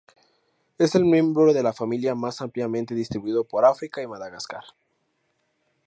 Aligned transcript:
Es 0.79 0.95
el 0.95 1.05
miembro 1.05 1.53
de 1.53 1.61
la 1.61 1.73
familia 1.73 2.15
más 2.15 2.41
ampliamente 2.41 2.95
distribuido 2.95 3.43
por 3.43 3.65
África 3.65 4.01
y 4.01 4.07
Madagascar. 4.07 4.63